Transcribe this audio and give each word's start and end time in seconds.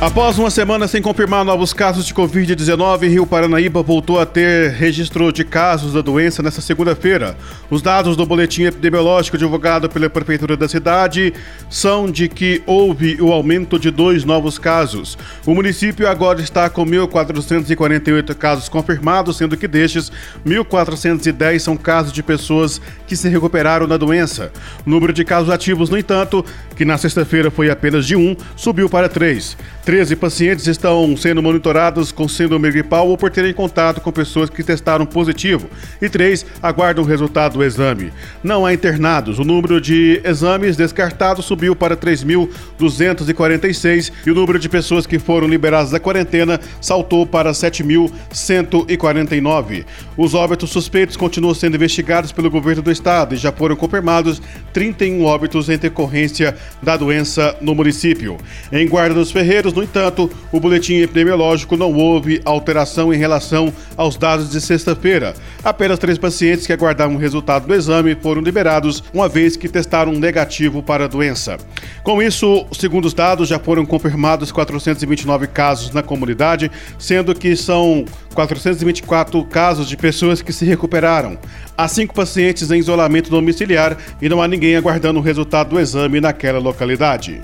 Após 0.00 0.38
uma 0.38 0.48
semana 0.48 0.86
sem 0.86 1.02
confirmar 1.02 1.44
novos 1.44 1.72
casos 1.72 2.06
de 2.06 2.14
Covid-19, 2.14 3.08
Rio 3.08 3.26
Paranaíba 3.26 3.82
voltou 3.82 4.20
a 4.20 4.24
ter 4.24 4.70
registro 4.70 5.32
de 5.32 5.42
casos 5.42 5.94
da 5.94 6.00
doença 6.00 6.40
nesta 6.40 6.60
segunda-feira. 6.60 7.36
Os 7.68 7.82
dados 7.82 8.16
do 8.16 8.24
boletim 8.24 8.62
epidemiológico 8.62 9.36
divulgado 9.36 9.88
pela 9.88 10.08
Prefeitura 10.08 10.56
da 10.56 10.68
cidade 10.68 11.34
são 11.68 12.08
de 12.08 12.28
que 12.28 12.62
houve 12.64 13.20
o 13.20 13.32
aumento 13.32 13.76
de 13.76 13.90
dois 13.90 14.24
novos 14.24 14.56
casos. 14.56 15.18
O 15.44 15.52
município 15.52 16.08
agora 16.08 16.40
está 16.40 16.70
com 16.70 16.86
1.448 16.86 18.36
casos 18.36 18.68
confirmados, 18.68 19.36
sendo 19.36 19.56
que 19.56 19.66
destes, 19.66 20.12
1.410 20.46 21.58
são 21.58 21.76
casos 21.76 22.12
de 22.12 22.22
pessoas 22.22 22.80
que 23.04 23.16
se 23.16 23.28
recuperaram 23.28 23.88
da 23.88 23.96
doença. 23.96 24.52
O 24.86 24.90
número 24.90 25.12
de 25.12 25.24
casos 25.24 25.50
ativos, 25.50 25.90
no 25.90 25.98
entanto, 25.98 26.44
que 26.76 26.84
na 26.84 26.96
sexta-feira 26.96 27.50
foi 27.50 27.68
apenas 27.68 28.06
de 28.06 28.14
um, 28.14 28.36
subiu 28.54 28.88
para 28.88 29.08
três. 29.08 29.56
13 29.88 30.16
pacientes 30.16 30.66
estão 30.66 31.16
sendo 31.16 31.42
monitorados 31.42 32.12
com 32.12 32.28
síndrome 32.28 32.70
gripal 32.70 33.08
ou 33.08 33.16
por 33.16 33.30
terem 33.30 33.54
contato 33.54 34.02
com 34.02 34.12
pessoas 34.12 34.50
que 34.50 34.62
testaram 34.62 35.06
positivo 35.06 35.66
e 36.02 36.10
três 36.10 36.44
aguardam 36.62 37.02
o 37.02 37.06
resultado 37.06 37.54
do 37.54 37.64
exame. 37.64 38.12
Não 38.44 38.66
há 38.66 38.74
internados. 38.74 39.38
O 39.38 39.44
número 39.44 39.80
de 39.80 40.20
exames 40.22 40.76
descartados 40.76 41.46
subiu 41.46 41.74
para 41.74 41.96
3.246 41.96 44.12
e 44.26 44.30
o 44.30 44.34
número 44.34 44.58
de 44.58 44.68
pessoas 44.68 45.06
que 45.06 45.18
foram 45.18 45.48
liberadas 45.48 45.90
da 45.90 45.98
quarentena 45.98 46.60
saltou 46.82 47.26
para 47.26 47.52
7.149. 47.52 49.86
Os 50.18 50.34
óbitos 50.34 50.68
suspeitos 50.68 51.16
continuam 51.16 51.54
sendo 51.54 51.76
investigados 51.76 52.30
pelo 52.30 52.50
governo 52.50 52.82
do 52.82 52.92
estado 52.92 53.34
e 53.34 53.38
já 53.38 53.50
foram 53.50 53.74
confirmados 53.74 54.42
31 54.74 55.24
óbitos 55.24 55.70
em 55.70 55.78
decorrência 55.78 56.54
da 56.82 56.94
doença 56.94 57.56
no 57.62 57.74
município. 57.74 58.36
Em 58.70 58.86
Guarda 58.86 59.14
dos 59.14 59.30
Ferreiros, 59.30 59.77
no 59.78 59.84
entanto, 59.84 60.28
o 60.50 60.58
boletim 60.58 60.96
epidemiológico 60.96 61.76
não 61.76 61.94
houve 61.94 62.40
alteração 62.44 63.14
em 63.14 63.16
relação 63.16 63.72
aos 63.96 64.16
dados 64.16 64.50
de 64.50 64.60
sexta-feira. 64.60 65.34
Apenas 65.62 66.00
três 66.00 66.18
pacientes 66.18 66.66
que 66.66 66.72
aguardavam 66.72 67.14
o 67.14 67.18
resultado 67.18 67.68
do 67.68 67.74
exame 67.74 68.16
foram 68.20 68.42
liberados, 68.42 69.04
uma 69.14 69.28
vez 69.28 69.56
que 69.56 69.68
testaram 69.68 70.10
negativo 70.12 70.82
para 70.82 71.04
a 71.04 71.08
doença. 71.08 71.58
Com 72.02 72.20
isso, 72.20 72.66
segundo 72.72 73.04
os 73.04 73.14
dados, 73.14 73.48
já 73.48 73.60
foram 73.60 73.86
confirmados 73.86 74.50
429 74.50 75.46
casos 75.46 75.92
na 75.92 76.02
comunidade, 76.02 76.72
sendo 76.98 77.32
que 77.32 77.54
são 77.54 78.04
424 78.34 79.44
casos 79.44 79.88
de 79.88 79.96
pessoas 79.96 80.42
que 80.42 80.52
se 80.52 80.64
recuperaram. 80.64 81.38
Há 81.76 81.86
cinco 81.86 82.14
pacientes 82.14 82.68
em 82.72 82.80
isolamento 82.80 83.30
domiciliar 83.30 83.96
e 84.20 84.28
não 84.28 84.42
há 84.42 84.48
ninguém 84.48 84.74
aguardando 84.74 85.20
o 85.20 85.22
resultado 85.22 85.70
do 85.70 85.78
exame 85.78 86.20
naquela 86.20 86.58
localidade. 86.58 87.40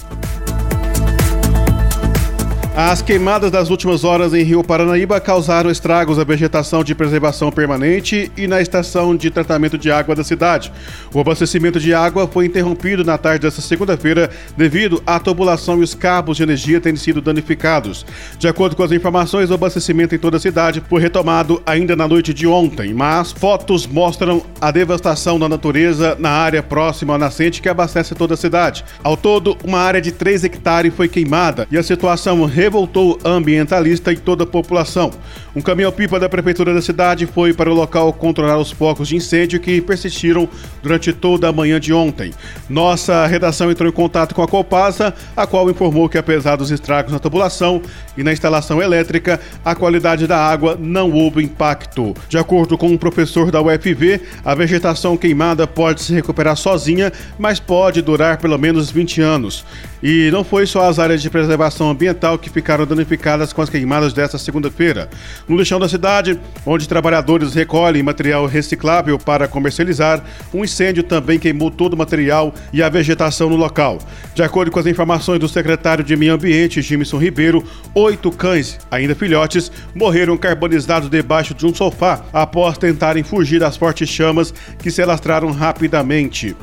As 2.77 3.01
queimadas 3.01 3.53
das 3.53 3.71
últimas 3.71 4.03
horas 4.03 4.35
em 4.35 4.43
Rio 4.43 4.65
Paranaíba 4.65 5.21
causaram 5.21 5.71
estragos 5.71 6.19
à 6.19 6.25
vegetação 6.25 6.83
de 6.83 6.93
preservação 6.93 7.53
permanente 7.53 8.33
e 8.37 8.49
na 8.49 8.61
estação 8.61 9.15
de 9.15 9.31
tratamento 9.31 9.79
de 9.79 9.93
água 9.93 10.13
da 10.13 10.25
cidade. 10.25 10.73
O 11.13 11.21
abastecimento 11.21 11.79
de 11.79 11.95
água 11.95 12.27
foi 12.27 12.47
interrompido 12.47 13.05
na 13.05 13.17
tarde 13.17 13.43
desta 13.43 13.63
segunda-feira 13.63 14.29
devido 14.57 15.01
à 15.07 15.21
tubulação 15.21 15.79
e 15.79 15.85
os 15.85 15.95
cabos 15.95 16.37
de 16.37 16.43
energia 16.43 16.81
terem 16.81 16.97
sido 16.97 17.21
danificados. 17.21 18.05
De 18.41 18.49
acordo 18.49 18.75
com 18.75 18.83
as 18.83 18.91
informações, 18.91 19.53
o 19.53 19.55
abastecimento 19.55 20.17
em 20.17 20.19
toda 20.19 20.39
a 20.39 20.41
cidade 20.41 20.83
foi 20.89 21.01
retomado 21.01 21.63
ainda 21.65 21.95
na 21.95 22.09
noite 22.09 22.35
de 22.35 22.45
ontem, 22.45 22.93
mas 22.93 23.31
fotos 23.31 23.87
mostram 23.87 24.43
a 24.61 24.73
devastação 24.73 25.39
da 25.39 25.49
natureza 25.49 26.17
na 26.19 26.31
área 26.31 26.61
próxima 26.61 27.15
à 27.15 27.19
nascente 27.19 27.63
que 27.63 27.69
abastece 27.69 28.17
toda 28.17 28.35
a 28.35 28.37
cidade. 28.37 28.85
Ao 29.01 29.17
todo, 29.17 29.57
uma 29.63 29.79
área 29.79 30.01
de 30.01 30.11
3 30.11 30.43
hectares 30.43 30.93
foi 30.93 31.07
queimada 31.07 31.69
e 31.71 31.79
a 31.79 31.83
situação 31.85 32.45
revoltou 32.65 33.19
ambientalista 33.23 34.11
e 34.11 34.17
toda 34.17 34.45
a 34.45 34.47
população. 34.47 35.11
Um 35.55 35.61
caminhão-pipa 35.61 36.19
da 36.19 36.31
prefeitura 36.31 36.73
da 36.73 36.81
cidade 36.81 37.27
foi 37.27 37.53
para 37.53 37.71
o 37.71 37.75
local 37.75 38.11
controlar 38.15 38.57
os 38.57 38.71
focos 38.71 39.09
de 39.09 39.17
incêndio 39.17 39.61
que 39.61 39.83
persistiram 39.83 40.49
durante 40.83 41.13
toda 41.13 41.47
a 41.47 41.53
manhã 41.53 41.79
de 41.79 41.93
ontem. 41.93 42.33
Nossa 42.69 43.27
redação 43.27 43.71
entrou 43.71 43.89
em 43.89 43.93
contato 43.93 44.35
com 44.35 44.43
a 44.43 44.49
Copasa, 44.49 45.13
a 45.37 45.47
qual 45.47 45.69
informou 45.69 46.09
que 46.09 46.17
apesar 46.17 46.57
dos 46.57 46.71
estragos 46.71 47.13
na 47.13 47.19
tubulação 47.19 47.83
e 48.17 48.25
na 48.25 48.33
instalação 48.33 48.81
elétrica, 48.81 49.39
a 49.63 49.75
qualidade 49.75 50.27
da 50.27 50.39
água 50.39 50.75
não 50.81 51.13
houve 51.13 51.45
impacto. 51.45 52.15
De 52.31 52.39
acordo 52.39 52.79
com 52.79 52.89
um 52.89 52.97
professor 52.97 53.51
da 53.51 53.61
UFV, 53.61 54.23
a 54.43 54.55
vegetação 54.55 55.19
queimada 55.19 55.67
pode 55.67 56.01
se 56.01 56.15
recuperar 56.15 56.57
sozinha, 56.57 57.13
mas 57.39 57.61
pode 57.61 58.01
durar 58.01 58.39
pelo 58.39 58.59
menos 58.59 58.91
20 58.91 59.21
anos. 59.21 59.65
E 60.07 60.31
não 60.31 60.45
foi 60.45 60.67
só 60.67 60.87
as 60.87 60.99
áreas 60.99 61.23
de 61.23 61.31
preservação 61.31 61.89
ambiental 61.89 62.37
que 62.39 62.51
ficaram 62.51 62.85
danificadas 62.85 63.55
com 63.55 63.63
as 63.63 63.71
queimadas 63.71 64.13
desta 64.13 64.37
segunda-feira. 64.37 65.09
No 65.49 65.57
lixão 65.57 65.81
da 65.81 65.89
cidade, 65.89 66.39
onde 66.67 66.87
trabalhadores 66.87 67.55
recolhem 67.55 68.03
material 68.03 68.45
reciclável 68.45 69.19
para 69.19 69.49
comercializar, 69.49 70.23
um 70.53 70.63
incêndio 70.63 71.03
também 71.03 71.39
queimou 71.39 71.71
todo 71.71 71.95
o 71.95 71.97
material 71.97 72.53
e 72.71 72.83
a 72.83 72.89
vegetação 72.91 73.49
no 73.49 73.57
local. 73.57 73.99
De 74.35 74.43
acordo 74.43 74.71
com 74.71 74.79
as 74.79 74.85
informações 74.85 75.41
do 75.41 75.49
secretário 75.49 76.05
de 76.05 76.15
Meio 76.17 76.35
Ambiente, 76.35 76.83
Jimson 76.83 77.17
Ribeiro, 77.17 77.65
oito 77.95 78.31
cães, 78.31 78.79
ainda 78.91 79.15
filhotes, 79.15 79.73
morreram 79.95 80.37
carbonizados 80.37 81.09
debaixo 81.09 81.55
de 81.55 81.65
um 81.65 81.75
sofá 81.75 82.27
após 82.31 82.77
tentarem 82.77 83.23
fugir 83.23 83.59
das 83.59 83.79
fortes 83.79 84.07
chamas 84.07 84.53
que 84.79 84.91
se 84.91 85.01
alastraram 85.01 85.51
rapidamente. 85.51 86.55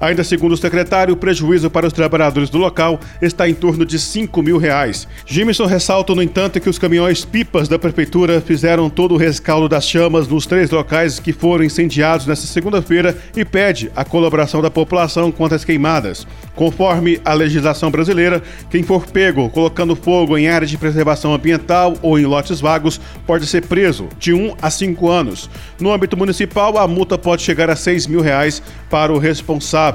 Ainda 0.00 0.22
segundo 0.22 0.52
o 0.52 0.56
secretário, 0.56 1.14
o 1.14 1.16
prejuízo 1.16 1.68
para 1.68 1.86
os 1.86 1.92
trabalhadores 1.92 2.50
do 2.50 2.58
local 2.58 3.00
está 3.20 3.48
em 3.48 3.54
torno 3.54 3.84
de 3.84 3.98
5 3.98 4.40
mil 4.42 4.56
reais. 4.56 5.08
Jimson 5.26 5.66
ressalta, 5.66 6.14
no 6.14 6.22
entanto, 6.22 6.60
que 6.60 6.70
os 6.70 6.78
caminhões 6.78 7.24
pipas 7.24 7.68
da 7.68 7.78
prefeitura 7.78 8.40
fizeram 8.40 8.88
todo 8.88 9.14
o 9.14 9.16
rescaldo 9.16 9.68
das 9.68 9.88
chamas 9.88 10.28
nos 10.28 10.46
três 10.46 10.70
locais 10.70 11.18
que 11.18 11.32
foram 11.32 11.64
incendiados 11.64 12.26
nesta 12.26 12.46
segunda-feira 12.46 13.16
e 13.36 13.44
pede 13.44 13.90
a 13.96 14.04
colaboração 14.04 14.62
da 14.62 14.70
população 14.70 15.32
contra 15.32 15.56
as 15.56 15.64
queimadas. 15.64 16.26
Conforme 16.54 17.20
a 17.24 17.32
legislação 17.32 17.90
brasileira, 17.90 18.42
quem 18.70 18.84
for 18.84 19.04
pego 19.06 19.50
colocando 19.50 19.96
fogo 19.96 20.38
em 20.38 20.48
área 20.48 20.66
de 20.66 20.78
preservação 20.78 21.34
ambiental 21.34 21.94
ou 22.02 22.18
em 22.18 22.24
lotes 22.24 22.60
vagos 22.60 23.00
pode 23.26 23.46
ser 23.46 23.66
preso 23.66 24.08
de 24.18 24.32
1 24.32 24.54
a 24.62 24.70
5 24.70 25.08
anos. 25.08 25.50
No 25.80 25.92
âmbito 25.92 26.16
municipal, 26.16 26.78
a 26.78 26.86
multa 26.86 27.18
pode 27.18 27.42
chegar 27.42 27.68
a 27.68 27.76
6 27.76 28.06
mil 28.06 28.20
reais 28.20 28.62
para 28.88 29.12
o 29.12 29.18
responsável. 29.18 29.87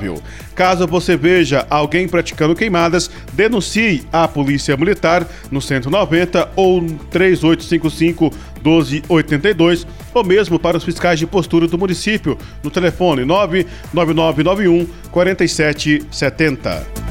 Caso 0.55 0.87
você 0.87 1.15
veja 1.17 1.65
alguém 1.69 2.07
praticando 2.07 2.55
queimadas, 2.55 3.09
denuncie 3.33 4.03
à 4.11 4.27
Polícia 4.27 4.77
Militar 4.77 5.27
no 5.51 5.61
190 5.61 6.49
ou 6.55 6.81
3855 7.11 8.31
1282 8.63 9.87
ou 10.13 10.23
mesmo 10.23 10.59
para 10.59 10.77
os 10.77 10.83
fiscais 10.83 11.19
de 11.19 11.27
postura 11.27 11.67
do 11.67 11.77
município 11.77 12.37
no 12.63 12.69
telefone 12.69 13.25
99991 13.25 14.87
4770. 15.11 17.03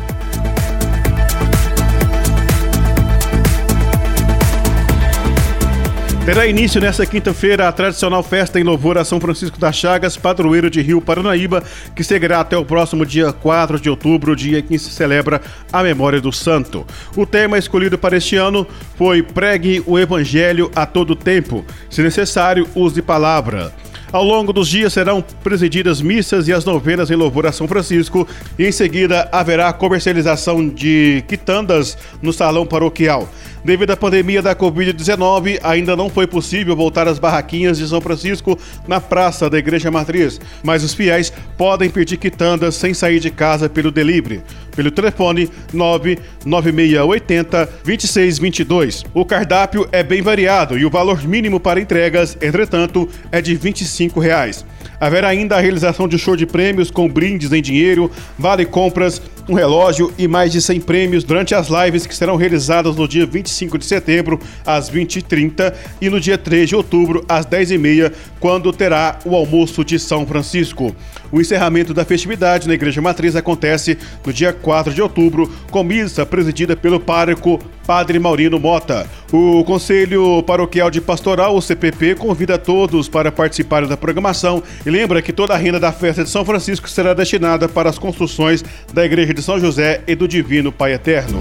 Terá 6.25 6.47
início 6.47 6.81
nesta 6.81 7.05
quinta-feira 7.05 7.67
a 7.67 7.73
tradicional 7.73 8.23
festa 8.23 8.61
em 8.61 8.63
louvor 8.63 8.97
a 8.97 9.05
São 9.05 9.21
Francisco 9.21 9.59
das 9.59 9.75
Chagas, 9.75 10.17
padroeiro 10.17 10.71
de 10.71 10.81
Rio 10.81 11.01
Paranaíba, 11.01 11.65
que 11.97 12.05
seguirá 12.05 12.39
até 12.39 12.57
o 12.57 12.65
próximo 12.65 13.05
dia 13.05 13.33
4 13.33 13.81
de 13.81 13.91
outubro, 13.91 14.37
dia 14.37 14.61
em 14.61 14.63
que 14.63 14.79
se 14.79 14.91
celebra 14.91 15.43
a 15.73 15.83
memória 15.83 16.21
do 16.21 16.31
santo. 16.31 16.87
O 17.17 17.27
tema 17.27 17.59
escolhido 17.59 17.99
para 17.99 18.17
este 18.17 18.37
ano 18.37 18.65
foi 18.97 19.21
Pregue 19.21 19.83
o 19.85 19.99
Evangelho 19.99 20.71
a 20.77 20.87
todo 20.87 21.17
tempo, 21.17 21.65
se 21.91 22.03
necessário, 22.03 22.69
use 22.73 23.03
palavra. 23.03 23.73
Ao 24.13 24.23
longo 24.23 24.53
dos 24.53 24.69
dias 24.69 24.93
serão 24.93 25.25
presididas 25.43 26.03
missas 26.03 26.47
e 26.47 26.53
as 26.53 26.67
novenas 26.67 27.11
em 27.11 27.17
louvor 27.17 27.47
a 27.47 27.53
São 27.53 27.67
Francisco 27.67 28.29
e 28.59 28.67
em 28.67 28.71
seguida 28.71 29.27
haverá 29.33 29.73
comercialização 29.73 30.69
de 30.69 31.25
quitandas 31.27 31.97
no 32.21 32.31
salão 32.31 32.67
paroquial. 32.67 33.27
Devido 33.65 33.93
à 33.93 33.97
pandemia 33.97 34.43
da 34.43 34.57
Covid-19, 34.57 35.61
ainda 35.63 35.95
não 35.95 36.11
foi 36.11 36.27
possível 36.27 36.75
voltar 36.75 37.07
às 37.07 37.21
barraquinhas 37.21 37.79
de 37.79 37.87
São 37.87 38.01
Francisco 38.01 38.59
na 38.89 39.01
praça 39.01 39.49
da 39.49 39.57
Igreja 39.57 39.89
Matriz, 39.89 40.41
mas 40.65 40.83
os 40.83 40.93
fiéis 40.93 41.33
podem 41.57 41.89
pedir 41.89 42.17
quitandas 42.17 42.75
sem 42.75 42.93
sair 42.93 43.21
de 43.21 43.31
casa 43.31 43.69
pelo 43.69 43.93
delivery, 43.93 44.43
pelo 44.75 44.91
telefone 44.91 45.49
99680 45.73 47.67
2622. 47.85 49.05
O 49.15 49.25
cardápio 49.25 49.89
é 49.93 50.03
bem 50.03 50.23
variado 50.23 50.77
e 50.77 50.85
o 50.85 50.91
valor 50.91 51.23
mínimo 51.23 51.61
para 51.61 51.81
entregas, 51.81 52.37
entretanto, 52.43 53.09
é 53.31 53.41
de 53.41 53.55
25 53.55 54.19
reais. 54.19 54.65
Haverá 55.03 55.29
ainda 55.29 55.57
a 55.57 55.61
realização 55.61 56.07
de 56.07 56.19
show 56.19 56.37
de 56.37 56.47
prêmios 56.47 56.91
com 56.91 57.09
brindes 57.09 57.53
em 57.53 57.61
dinheiro, 57.61 58.11
vale 58.39 58.65
compras, 58.65 59.21
um 59.49 59.55
relógio 59.55 60.13
e 60.17 60.29
mais 60.29 60.53
de 60.53 60.61
100 60.61 60.81
prêmios 60.81 61.25
durante 61.25 61.55
as 61.55 61.69
lives 61.69 62.07
que 62.07 62.15
serão 62.15 62.37
realizadas 62.37 62.97
no 62.97 63.09
dia 63.09 63.27
25 63.27 63.79
de 63.79 63.85
setembro, 63.85 64.41
às 64.65 64.91
20h30 64.91 65.75
e 66.01 66.09
no 66.09 66.21
dia 66.21 66.39
3 66.39 66.69
de 66.69 66.77
outubro, 66.77 67.25
às 67.29 67.47
10h30, 67.47 68.13
quando 68.39 68.73
terá 68.73 69.19
o 69.25 69.35
almoço 69.35 69.85
de 69.85 69.99
São 69.99 70.27
Francisco. 70.27 70.95
O 71.33 71.41
encerramento 71.41 71.95
da 71.95 72.05
festividade 72.05 72.69
na 72.69 72.75
Igreja 72.75 73.01
Matriz 73.01 73.35
acontece 73.35 73.97
no 74.25 74.33
dia 74.33 74.53
4 74.53 74.93
de 74.93 75.01
outubro, 75.01 75.51
com 75.71 75.83
missa 75.83 76.27
presidida 76.27 76.77
pelo 76.77 77.01
pároco 77.01 77.59
Padre 77.87 78.19
Maurino 78.19 78.61
Mota. 78.61 79.09
O 79.33 79.65
Conselho 79.65 80.43
Paroquial 80.43 80.91
de 80.91 81.01
Pastoral, 81.01 81.57
o 81.57 81.63
CPP, 81.63 82.17
convida 82.17 82.59
todos 82.59 83.09
para 83.09 83.33
participarem 83.33 83.89
da 83.89 83.97
programação 83.97 84.63
e 84.85 84.91
lembra 84.91 85.23
que 85.23 85.33
toda 85.33 85.55
a 85.55 85.57
renda 85.57 85.81
da 85.81 85.91
festa 85.91 86.23
de 86.23 86.29
São 86.29 86.45
Francisco 86.45 86.89
será 86.89 87.15
destinada 87.15 87.67
para 87.67 87.89
as 87.89 87.99
construções 87.99 88.63
da 88.93 89.03
Igreja 89.03 89.33
de 89.33 89.43
São 89.43 89.59
José 89.59 90.03
e 90.07 90.15
do 90.15 90.29
Divino 90.29 90.71
Pai 90.71 90.93
Eterno. 90.93 91.39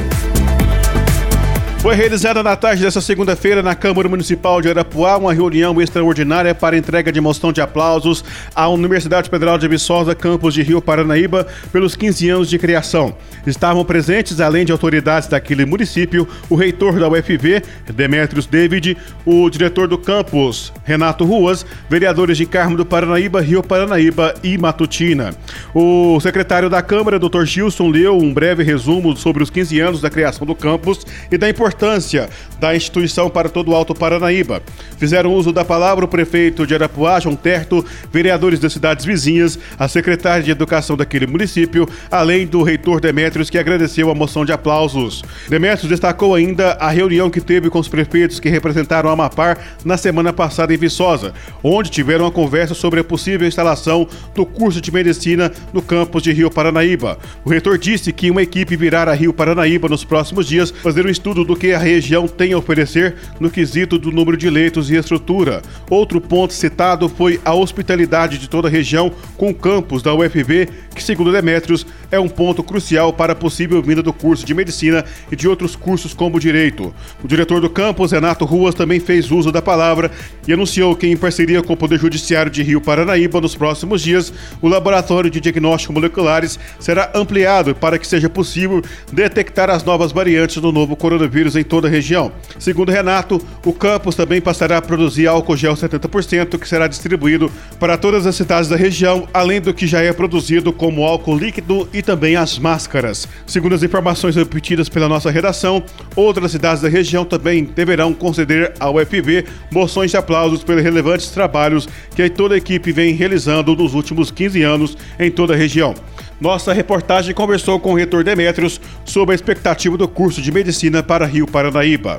Foi 1.81 1.95
realizada 1.95 2.44
na 2.44 2.56
tarde 2.56 2.83
dessa 2.83 3.01
segunda-feira 3.01 3.63
na 3.63 3.74
Câmara 3.74 4.07
Municipal 4.07 4.62
de 4.62 4.69
Arapuá 4.69 5.18
uma 5.18 5.33
reunião 5.33 5.81
extraordinária 5.81 6.54
para 6.54 6.78
entrega 6.78 7.12
de 7.12 7.19
moção 7.19 7.51
de 7.51 7.60
aplausos 7.60 8.24
à 8.54 8.69
Universidade 8.69 9.31
Federal 9.31 9.57
de 9.57 9.68
Viçosa, 9.68 10.13
campus 10.13 10.54
de 10.54 10.62
Rio 10.62 10.80
Paranaíba, 10.80 11.48
pelos 11.72 11.95
15 11.95 12.30
anos 12.30 12.50
de 12.51 12.60
criação. 12.60 13.16
Estavam 13.48 13.83
presentes, 13.83 14.39
além 14.39 14.63
de 14.63 14.72
autoridades 14.72 15.28
daquele 15.28 15.66
município, 15.66 16.28
o 16.48 16.56
reitor 16.56 17.00
da 17.00 17.10
UFV, 17.10 17.63
Demetrios 17.92 18.45
David, 18.45 18.95
o 19.25 19.50
diretor 19.50 19.88
do 19.88 19.98
campus, 19.98 20.72
Renato 20.83 21.25
Ruas, 21.25 21.66
vereadores 21.89 22.38
de 22.38 22.45
Carmo 22.45 22.78
do 22.78 22.86
Paranaíba, 22.86 23.42
Rio 23.42 23.63
Paranaíba 23.63 24.36
e 24.44 24.56
Matutina. 24.56 25.33
O 25.74 26.19
secretário 26.19 26.69
da 26.69 26.83
Câmara, 26.83 27.18
Dr. 27.18 27.44
Gilson, 27.44 27.89
leu 27.89 28.16
um 28.16 28.31
breve 28.31 28.62
resumo 28.62 29.18
sobre 29.18 29.42
os 29.42 29.50
15 29.50 29.80
anos 29.80 30.00
da 30.00 30.12
criação 30.12 30.45
do 30.45 30.54
campus 30.54 31.07
e 31.31 31.39
da 31.39 31.50
importância 31.50 31.70
importância 31.71 32.29
da 32.59 32.75
instituição 32.75 33.27
para 33.27 33.50
todo 33.50 33.71
o 33.71 33.75
Alto 33.75 33.95
Paranaíba. 33.95 34.62
Fizeram 34.97 35.33
uso 35.33 35.51
da 35.51 35.65
palavra 35.65 36.06
o 36.06 36.07
prefeito 36.07 36.68
de 36.68 36.75
Arapuá, 36.75 37.19
João 37.19 37.35
Terto, 37.35 37.83
vereadores 38.13 38.59
das 38.59 38.73
cidades 38.73 39.03
vizinhas, 39.03 39.57
a 39.79 39.88
secretária 39.88 40.44
de 40.44 40.51
Educação 40.51 40.95
daquele 40.95 41.25
município, 41.25 41.89
além 42.12 42.45
do 42.45 42.62
reitor 42.62 43.01
Demétrios, 43.01 43.50
que 43.50 43.57
agradeceu 43.57 44.12
a 44.12 44.15
moção 44.15 44.45
de 44.45 44.51
aplausos. 44.51 45.23
Demétrios 45.50 45.89
destacou 45.89 46.35
ainda 46.35 46.73
a 46.73 46.91
reunião 46.91 47.31
que 47.31 47.41
teve 47.41 47.69
com 47.69 47.79
os 47.79 47.88
prefeitos 47.88 48.39
que 48.39 48.50
representaram 48.50 49.09
a 49.09 49.13
Amapar 49.13 49.57
na 49.83 49.97
semana 49.97 50.31
passada 50.31 50.71
em 50.71 50.77
Viçosa, 50.77 51.33
onde 51.63 51.89
tiveram 51.89 52.25
uma 52.25 52.31
conversa 52.31 52.75
sobre 52.75 53.00
a 53.00 53.03
possível 53.03 53.47
instalação 53.47 54.07
do 54.35 54.45
curso 54.45 54.79
de 54.79 54.91
medicina 54.91 55.51
no 55.73 55.81
campus 55.81 56.21
de 56.21 56.31
Rio 56.31 56.51
Paranaíba. 56.51 57.18
O 57.44 57.50
reitor 57.50 57.79
disse 57.79 58.13
que 58.13 58.29
uma 58.29 58.44
equipe 58.44 58.75
virá 58.75 59.01
a 59.01 59.13
Rio 59.13 59.33
Paranaíba 59.33 59.89
nos 59.89 60.03
próximos 60.03 60.45
dias 60.45 60.69
fazer 60.69 61.07
um 61.07 61.09
estudo 61.09 61.44
do 61.44 61.56
que 61.61 61.73
a 61.73 61.77
região 61.77 62.27
tem 62.27 62.53
a 62.53 62.57
oferecer 62.57 63.13
no 63.39 63.47
quesito 63.47 63.99
do 63.99 64.11
número 64.11 64.35
de 64.35 64.49
leitos 64.49 64.89
e 64.89 64.95
estrutura. 64.95 65.61
Outro 65.91 66.19
ponto 66.19 66.55
citado 66.55 67.07
foi 67.07 67.39
a 67.45 67.53
hospitalidade 67.53 68.39
de 68.39 68.49
toda 68.49 68.67
a 68.67 68.71
região 68.71 69.11
com 69.37 69.53
campus 69.53 70.01
da 70.01 70.11
UFV, 70.11 70.67
que, 70.95 71.03
segundo 71.03 71.31
Demetrios, 71.31 71.85
é 72.09 72.19
um 72.19 72.27
ponto 72.27 72.63
crucial 72.63 73.13
para 73.13 73.33
a 73.33 73.35
possível 73.35 73.79
vinda 73.79 74.01
do 74.01 74.11
curso 74.11 74.43
de 74.43 74.55
medicina 74.55 75.05
e 75.31 75.35
de 75.35 75.47
outros 75.47 75.75
cursos 75.75 76.15
como 76.15 76.39
direito. 76.39 76.91
O 77.23 77.27
diretor 77.27 77.61
do 77.61 77.69
campus, 77.69 78.11
Renato 78.11 78.43
Ruas, 78.43 78.73
também 78.73 78.99
fez 78.99 79.29
uso 79.29 79.51
da 79.51 79.61
palavra 79.61 80.09
e 80.47 80.53
anunciou 80.53 80.95
que, 80.95 81.05
em 81.05 81.15
parceria 81.15 81.61
com 81.61 81.73
o 81.73 81.77
Poder 81.77 81.99
Judiciário 81.99 82.51
de 82.51 82.63
Rio 82.63 82.81
Paranaíba, 82.81 83.39
nos 83.39 83.55
próximos 83.55 84.01
dias, 84.01 84.33
o 84.63 84.67
laboratório 84.67 85.29
de 85.29 85.39
diagnóstico 85.39 85.93
moleculares 85.93 86.57
será 86.79 87.11
ampliado 87.13 87.75
para 87.75 87.99
que 87.99 88.07
seja 88.07 88.27
possível 88.27 88.81
detectar 89.13 89.69
as 89.69 89.83
novas 89.83 90.11
variantes 90.11 90.57
do 90.57 90.71
novo 90.71 90.95
coronavírus 90.95 91.50
em 91.56 91.63
toda 91.63 91.88
a 91.88 91.92
região. 91.92 92.31
Segundo 92.59 92.92
Renato, 92.92 93.42
o 93.65 93.74
campus 93.74 94.15
também 94.15 94.42
passará 94.42 94.77
a 94.77 94.81
produzir 94.81 95.27
álcool 95.27 95.57
gel 95.57 95.74
70%, 95.74 96.59
que 96.59 96.68
será 96.68 96.88
distribuído 96.88 97.51
para 97.80 97.98
todas 97.98 98.25
as 98.25 98.36
cidades 98.36 98.69
da 98.69 98.75
região, 98.75 99.27
além 99.33 99.62
do 99.62 99.74
que 99.74 99.88
já 99.88 100.01
é 100.01 100.12
produzido 100.13 100.71
como 100.71 101.03
álcool 101.03 101.38
líquido 101.38 101.88
e 101.94 102.01
também 102.01 102.36
as 102.36 102.57
máscaras. 102.57 103.27
Segundo 103.45 103.75
as 103.75 103.83
informações 103.83 104.38
obtidas 104.38 104.89
pela 104.89 105.07
nossa 105.07 105.31
redação, 105.31 105.83
outras 106.15 106.51
cidades 106.51 106.81
da 106.81 106.89
região 106.89 107.25
também 107.25 107.63
deverão 107.63 108.13
conceder 108.13 108.74
ao 108.80 108.95
UFV 108.95 109.45
moções 109.71 110.12
de 110.12 110.18
aplausos 110.18 110.63
pelos 110.63 110.83
relevantes 110.83 111.30
trabalhos 111.30 111.88
que 112.15 112.30
toda 112.30 112.56
a 112.56 112.57
equipe 112.57 112.92
vem 112.92 113.13
realizando 113.13 113.75
nos 113.75 113.94
últimos 113.94 114.31
15 114.31 114.62
anos 114.62 114.97
em 115.19 115.31
toda 115.31 115.54
a 115.54 115.57
região. 115.57 115.94
Nossa 116.41 116.73
reportagem 116.73 117.35
conversou 117.35 117.79
com 117.79 117.91
o 117.91 117.95
reitor 117.95 118.23
Demetrios 118.23 118.81
sobre 119.05 119.33
a 119.33 119.35
expectativa 119.35 119.95
do 119.95 120.07
curso 120.07 120.41
de 120.41 120.51
medicina 120.51 121.03
para 121.03 121.23
Rio 121.23 121.45
Paranaíba. 121.45 122.17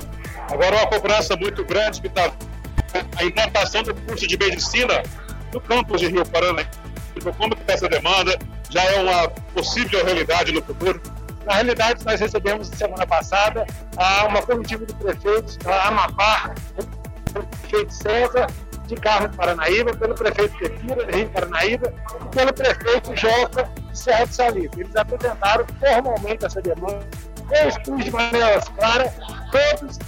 Agora, 0.49 0.77
uma 0.77 0.87
cobrança 0.87 1.35
muito 1.35 1.65
grande 1.65 2.01
que 2.01 2.07
está 2.07 2.31
a 3.17 3.25
implantação 3.25 3.83
do 3.83 3.93
curso 3.93 4.25
de 4.25 4.39
medicina 4.39 5.03
no 5.53 5.61
campus 5.61 6.01
de 6.01 6.07
Rio 6.07 6.25
Paranaíba. 6.25 6.71
Como 7.37 7.53
está 7.55 7.73
essa 7.73 7.89
demanda? 7.89 8.39
Já 8.71 8.85
é 8.85 9.01
uma 9.01 9.29
possível 9.29 10.05
realidade 10.05 10.53
no 10.53 10.63
futuro? 10.63 11.03
Na 11.45 11.55
realidade, 11.55 12.05
nós 12.07 12.21
recebemos 12.21 12.69
semana 12.69 13.05
passada 13.05 13.67
uma 14.29 14.41
comitiva 14.41 14.87
de 14.87 14.95
prefeitos 14.95 15.57
da 15.57 15.89
Amapá, 15.89 16.55
o 16.79 17.43
prefeito 17.43 17.93
César, 17.93 18.47
de 18.87 18.95
Carmo 18.95 19.29
de 19.31 19.37
Paranaíba, 19.37 19.93
pelo 19.97 20.15
prefeito 20.15 20.57
Pepira, 20.59 21.07
de 21.07 21.17
Rio 21.17 21.29
Paranaíba, 21.31 21.93
e 22.25 22.37
pelo 22.37 22.53
prefeito 22.53 23.17
Joca 23.17 23.82
Serra 23.93 24.27
Salitre. 24.27 24.83
Eles 24.83 24.97
apresentaram 24.97 25.65
formalmente 25.79 26.45
essa 26.45 26.61
demanda, 26.61 27.07
expus 27.67 28.05
de 28.05 28.11
maneira 28.11 28.61
clara 28.77 29.13
todas 29.51 29.99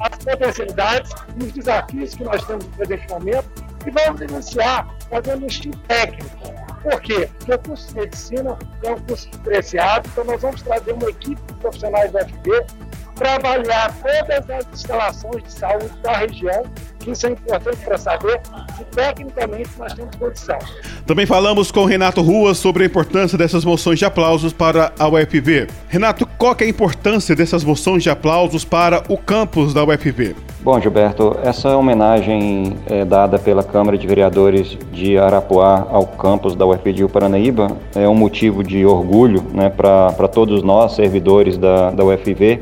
as 0.00 0.24
potencialidades 0.24 1.12
e 1.38 1.44
os 1.44 1.52
desafios 1.52 2.14
que 2.14 2.24
nós 2.24 2.44
temos 2.44 2.64
no 2.64 2.70
presente 2.72 3.08
momento 3.10 3.48
e 3.86 3.90
vamos 3.90 4.20
iniciar 4.20 4.88
fazendo 5.10 5.44
um 5.44 5.46
estudo 5.46 5.78
técnico. 5.88 6.36
Por 6.82 7.00
quê? 7.02 7.28
Porque 7.38 7.54
o 7.54 7.58
curso 7.58 7.88
de 7.88 7.94
medicina 8.00 8.58
é 8.82 8.90
um 8.90 8.98
curso 9.00 9.28
diferenciado, 9.30 10.08
então 10.10 10.24
nós 10.24 10.40
vamos 10.40 10.62
trazer 10.62 10.92
uma 10.92 11.10
equipe 11.10 11.40
de 11.40 11.54
profissionais 11.54 12.10
da 12.12 12.20
FB 12.20 12.66
para 13.20 13.34
avaliar 13.34 13.94
todas 14.00 14.48
as 14.48 14.66
instalações 14.72 15.42
de 15.44 15.52
saúde 15.52 15.90
da 16.02 16.16
região 16.16 16.62
que 17.00 17.10
isso 17.10 17.26
é 17.26 17.30
importante 17.30 17.76
para 17.84 17.98
saber 17.98 18.40
se 18.76 18.84
tecnicamente 18.84 19.70
nós 19.78 19.92
temos 19.92 20.14
condição. 20.16 20.58
Também 21.06 21.26
falamos 21.26 21.70
com 21.70 21.84
Renato 21.84 22.22
Ruas 22.22 22.56
sobre 22.58 22.82
a 22.82 22.86
importância 22.86 23.36
dessas 23.36 23.64
moções 23.64 23.98
de 23.98 24.04
aplausos 24.04 24.52
para 24.52 24.92
a 24.98 25.08
UFV. 25.08 25.66
Renato, 25.88 26.26
qual 26.38 26.56
é 26.58 26.64
a 26.64 26.68
importância 26.68 27.36
dessas 27.36 27.62
moções 27.62 28.02
de 28.02 28.10
aplausos 28.10 28.64
para 28.64 29.02
o 29.08 29.16
campus 29.16 29.74
da 29.74 29.84
UFV? 29.84 30.34
Bom, 30.62 30.78
Gilberto, 30.78 31.38
essa 31.42 31.74
homenagem 31.74 32.76
é 32.86 33.02
dada 33.04 33.38
pela 33.38 33.62
Câmara 33.62 33.96
de 33.96 34.06
Vereadores 34.06 34.78
de 34.92 35.18
Arapuá 35.18 35.86
ao 35.90 36.06
campus 36.06 36.54
da 36.54 36.66
UFV 36.66 36.92
de 36.92 37.08
Paranaíba 37.08 37.68
é 37.94 38.06
um 38.06 38.14
motivo 38.14 38.62
de 38.62 38.84
orgulho 38.84 39.42
né, 39.54 39.70
para 39.70 40.28
todos 40.28 40.62
nós, 40.62 40.92
servidores 40.92 41.56
da, 41.56 41.90
da 41.90 42.04
UFV 42.04 42.60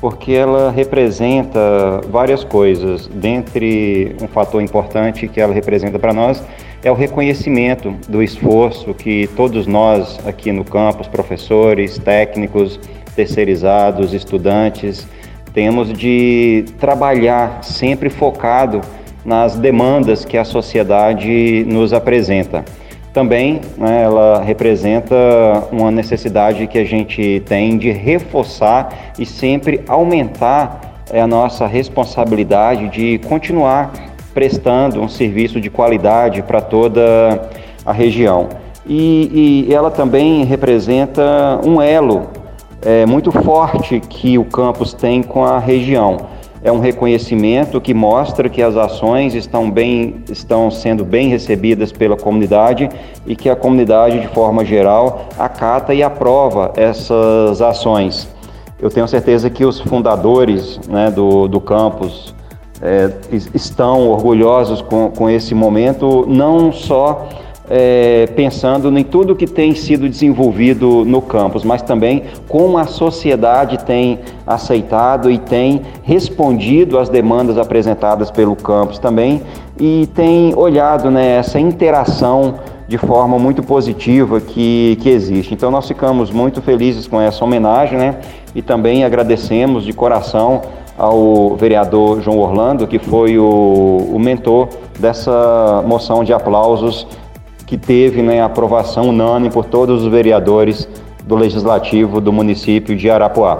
porque 0.00 0.32
ela 0.32 0.70
representa 0.70 2.00
várias 2.08 2.44
coisas. 2.44 3.08
Dentre 3.08 4.14
um 4.20 4.28
fator 4.28 4.62
importante 4.62 5.26
que 5.28 5.40
ela 5.40 5.54
representa 5.54 5.98
para 5.98 6.12
nós 6.12 6.42
é 6.82 6.90
o 6.90 6.94
reconhecimento 6.94 7.94
do 8.08 8.22
esforço 8.22 8.94
que 8.94 9.28
todos 9.36 9.66
nós 9.66 10.18
aqui 10.26 10.52
no 10.52 10.64
campus, 10.64 11.08
professores, 11.08 11.98
técnicos, 11.98 12.78
terceirizados, 13.14 14.12
estudantes, 14.12 15.06
temos 15.52 15.92
de 15.92 16.66
trabalhar 16.78 17.64
sempre 17.64 18.10
focado 18.10 18.82
nas 19.24 19.56
demandas 19.56 20.24
que 20.24 20.36
a 20.36 20.44
sociedade 20.44 21.64
nos 21.66 21.92
apresenta 21.92 22.64
também 23.16 23.62
né, 23.78 24.02
ela 24.02 24.42
representa 24.42 25.16
uma 25.72 25.90
necessidade 25.90 26.66
que 26.66 26.76
a 26.76 26.84
gente 26.84 27.42
tem 27.46 27.78
de 27.78 27.90
reforçar 27.90 29.14
e 29.18 29.24
sempre 29.24 29.80
aumentar 29.88 31.00
é, 31.10 31.22
a 31.22 31.26
nossa 31.26 31.66
responsabilidade 31.66 32.90
de 32.90 33.18
continuar 33.26 33.90
prestando 34.34 35.00
um 35.00 35.08
serviço 35.08 35.58
de 35.62 35.70
qualidade 35.70 36.42
para 36.42 36.60
toda 36.60 37.48
a 37.86 37.92
região. 37.92 38.50
E, 38.86 39.64
e, 39.66 39.72
ela 39.74 39.90
também 39.90 40.44
representa 40.44 41.58
um 41.64 41.80
elo 41.80 42.28
é, 42.82 43.06
muito 43.06 43.32
forte 43.32 43.98
que 43.98 44.36
o 44.36 44.44
campus 44.44 44.92
tem 44.92 45.22
com 45.22 45.42
a 45.42 45.58
região 45.58 46.18
é 46.66 46.72
um 46.72 46.80
reconhecimento 46.80 47.80
que 47.80 47.94
mostra 47.94 48.48
que 48.48 48.60
as 48.60 48.76
ações 48.76 49.36
estão, 49.36 49.70
bem, 49.70 50.16
estão 50.28 50.68
sendo 50.68 51.04
bem 51.04 51.28
recebidas 51.28 51.92
pela 51.92 52.16
comunidade 52.16 52.88
e 53.24 53.36
que 53.36 53.48
a 53.48 53.54
comunidade, 53.54 54.18
de 54.18 54.26
forma 54.26 54.64
geral, 54.64 55.28
acata 55.38 55.94
e 55.94 56.02
aprova 56.02 56.72
essas 56.76 57.62
ações. 57.62 58.28
Eu 58.80 58.90
tenho 58.90 59.06
certeza 59.06 59.48
que 59.48 59.64
os 59.64 59.78
fundadores 59.78 60.80
né, 60.88 61.08
do, 61.08 61.46
do 61.46 61.60
campus 61.60 62.34
é, 62.82 63.12
estão 63.54 64.08
orgulhosos 64.08 64.82
com, 64.82 65.08
com 65.12 65.30
esse 65.30 65.54
momento, 65.54 66.26
não 66.26 66.72
só 66.72 67.28
é, 67.68 68.26
pensando 68.36 68.96
em 68.96 69.02
tudo 69.02 69.34
que 69.34 69.46
tem 69.46 69.74
sido 69.74 70.08
desenvolvido 70.08 71.04
no 71.04 71.20
campus, 71.20 71.64
mas 71.64 71.82
também 71.82 72.24
como 72.48 72.78
a 72.78 72.84
sociedade 72.84 73.78
tem 73.84 74.20
aceitado 74.46 75.30
e 75.30 75.38
tem 75.38 75.82
respondido 76.02 76.98
às 76.98 77.08
demandas 77.08 77.58
apresentadas 77.58 78.30
pelo 78.30 78.54
campus 78.54 78.98
também 78.98 79.42
e 79.78 80.08
tem 80.14 80.54
olhado 80.54 81.10
né, 81.10 81.36
essa 81.36 81.58
interação 81.58 82.54
de 82.88 82.98
forma 82.98 83.36
muito 83.38 83.62
positiva 83.62 84.40
que, 84.40 84.96
que 85.00 85.08
existe. 85.08 85.52
Então 85.52 85.70
nós 85.70 85.88
ficamos 85.88 86.30
muito 86.30 86.62
felizes 86.62 87.08
com 87.08 87.20
essa 87.20 87.44
homenagem, 87.44 87.98
né? 87.98 88.16
E 88.54 88.62
também 88.62 89.04
agradecemos 89.04 89.84
de 89.84 89.92
coração 89.92 90.62
ao 90.96 91.56
vereador 91.56 92.22
João 92.22 92.38
Orlando, 92.38 92.86
que 92.86 92.98
foi 92.98 93.38
o, 93.38 94.08
o 94.12 94.18
mentor 94.20 94.68
dessa 94.98 95.82
moção 95.84 96.22
de 96.22 96.32
aplausos 96.32 97.06
que 97.66 97.76
teve 97.76 98.22
né, 98.22 98.40
aprovação 98.40 99.08
unânime 99.08 99.52
por 99.52 99.64
todos 99.64 100.04
os 100.04 100.10
vereadores 100.10 100.88
do 101.24 101.34
Legislativo 101.34 102.20
do 102.20 102.32
município 102.32 102.96
de 102.96 103.10
Arapuá. 103.10 103.58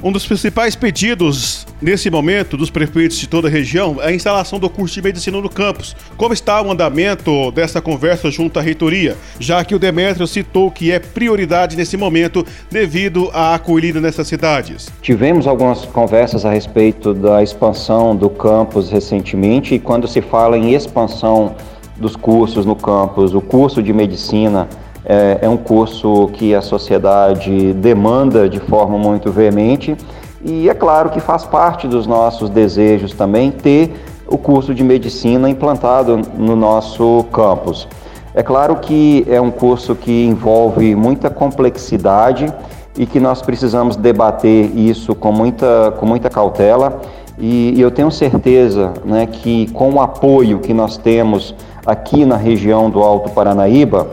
Um 0.00 0.12
dos 0.12 0.24
principais 0.24 0.76
pedidos 0.76 1.66
nesse 1.82 2.08
momento 2.08 2.56
dos 2.56 2.70
prefeitos 2.70 3.18
de 3.18 3.28
toda 3.28 3.48
a 3.48 3.50
região 3.50 3.96
é 4.00 4.06
a 4.06 4.12
instalação 4.12 4.60
do 4.60 4.70
curso 4.70 4.94
de 4.94 5.02
medicina 5.02 5.40
no 5.40 5.48
campus. 5.48 5.96
Como 6.16 6.32
está 6.32 6.62
o 6.62 6.70
andamento 6.70 7.50
dessa 7.50 7.80
conversa 7.80 8.30
junto 8.30 8.60
à 8.60 8.62
reitoria, 8.62 9.16
já 9.40 9.64
que 9.64 9.74
o 9.74 9.78
Demetrio 9.78 10.28
citou 10.28 10.70
que 10.70 10.92
é 10.92 11.00
prioridade 11.00 11.76
nesse 11.76 11.96
momento 11.96 12.46
devido 12.70 13.28
à 13.32 13.56
acolhida 13.56 14.00
nessas 14.00 14.28
cidades? 14.28 14.88
Tivemos 15.02 15.48
algumas 15.48 15.84
conversas 15.84 16.46
a 16.46 16.50
respeito 16.52 17.12
da 17.12 17.42
expansão 17.42 18.14
do 18.14 18.30
campus 18.30 18.92
recentemente 18.92 19.74
e 19.74 19.80
quando 19.80 20.06
se 20.06 20.22
fala 20.22 20.56
em 20.56 20.74
expansão 20.74 21.56
dos 21.98 22.16
cursos 22.16 22.64
no 22.64 22.76
campus, 22.76 23.34
o 23.34 23.40
curso 23.40 23.82
de 23.82 23.92
medicina 23.92 24.68
é, 25.04 25.38
é 25.42 25.48
um 25.48 25.56
curso 25.56 26.28
que 26.34 26.54
a 26.54 26.60
sociedade 26.60 27.72
demanda 27.74 28.48
de 28.48 28.60
forma 28.60 28.98
muito 28.98 29.30
veemente 29.30 29.96
e 30.44 30.68
é 30.68 30.74
claro 30.74 31.10
que 31.10 31.20
faz 31.20 31.44
parte 31.44 31.88
dos 31.88 32.06
nossos 32.06 32.48
desejos 32.48 33.12
também 33.12 33.50
ter 33.50 33.92
o 34.26 34.36
curso 34.36 34.74
de 34.74 34.84
medicina 34.84 35.48
implantado 35.48 36.20
no 36.36 36.54
nosso 36.54 37.24
campus. 37.32 37.88
É 38.34 38.42
claro 38.42 38.76
que 38.76 39.26
é 39.28 39.40
um 39.40 39.50
curso 39.50 39.94
que 39.96 40.26
envolve 40.26 40.94
muita 40.94 41.28
complexidade 41.28 42.52
e 42.96 43.06
que 43.06 43.18
nós 43.18 43.42
precisamos 43.42 43.96
debater 43.96 44.70
isso 44.76 45.14
com 45.14 45.32
muita, 45.32 45.92
com 45.98 46.06
muita 46.06 46.28
cautela. 46.28 47.00
E, 47.38 47.74
e 47.76 47.80
eu 47.80 47.90
tenho 47.90 48.10
certeza 48.10 48.92
né, 49.04 49.26
que 49.26 49.68
com 49.72 49.92
o 49.94 50.00
apoio 50.00 50.58
que 50.58 50.74
nós 50.74 50.96
temos 50.96 51.54
aqui 51.84 52.24
na 52.24 52.36
região 52.36 52.90
do 52.90 53.00
Alto 53.02 53.30
Paranaíba, 53.30 54.08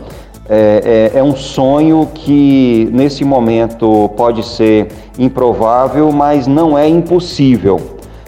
é, 0.47 1.11
é, 1.13 1.19
é, 1.19 1.23
um 1.23 1.35
sonho 1.35 2.07
que 2.13 2.87
nesse 2.91 3.25
momento 3.25 4.09
pode 4.15 4.43
ser 4.43 4.89
improvável, 5.17 6.11
mas 6.11 6.45
não 6.45 6.77
é 6.77 6.87
impossível. 6.87 7.79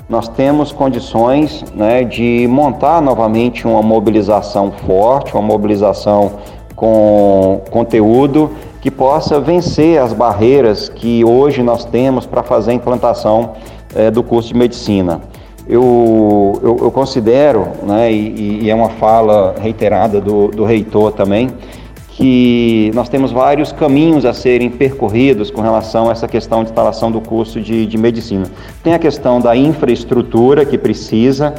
Nós 0.09 0.27
temos 0.27 0.71
condições 0.71 1.63
né, 1.75 2.03
de 2.03 2.47
montar 2.49 3.01
novamente 3.01 3.67
uma 3.67 3.83
mobilização 3.83 4.71
forte, 4.71 5.33
uma 5.33 5.43
mobilização 5.43 6.31
com 6.75 7.61
conteúdo 7.69 8.51
que 8.81 8.89
possa 8.89 9.39
vencer 9.39 9.99
as 9.99 10.13
barreiras 10.13 10.89
que 10.89 11.23
hoje 11.25 11.61
nós 11.61 11.85
temos 11.85 12.25
para 12.25 12.41
fazer 12.41 12.71
a 12.71 12.73
implantação 12.73 13.51
é, 13.93 14.09
do 14.09 14.23
curso 14.23 14.53
de 14.53 14.55
medicina. 14.57 15.21
Eu, 15.69 16.59
eu, 16.63 16.77
eu 16.83 16.91
considero, 16.91 17.67
né, 17.83 18.11
e, 18.11 18.63
e, 18.63 18.69
é 18.69 18.75
uma 18.75 18.89
fala 18.89 19.55
reiterada 19.59 20.21
do, 20.21 20.47
do 20.47 20.63
reitor 20.63 21.11
também, 21.11 21.49
que 22.09 22.89
nós 22.95 23.09
temos 23.09 23.31
vários 23.31 23.71
caminhos 23.71 24.25
a 24.25 24.33
serem 24.33 24.69
percorridos 24.69 25.51
com 25.51 25.61
relação 25.61 26.09
a 26.09 26.13
essa 26.13 26.27
questão 26.27 26.63
de 26.63 26.69
instalação 26.69 27.11
do 27.11 27.21
curso 27.21 27.61
de, 27.61 27.85
de 27.85 27.97
medicina. 27.97 28.45
Tem 28.81 28.93
a 28.93 28.99
questão 28.99 29.39
da 29.39 29.55
infraestrutura 29.55 30.65
que 30.65 30.77
precisa, 30.77 31.53